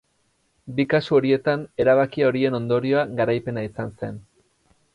Bi 0.79 0.85
kasu 0.93 1.17
horietan 1.17 1.65
erabaki 1.85 2.25
horien 2.29 2.59
ondorioa 2.61 3.05
garaipena 3.21 3.69
izan 3.69 3.95
zen. 4.01 4.21